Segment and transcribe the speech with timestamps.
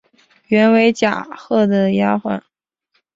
[0.47, 2.43] 原为贾赦的丫环。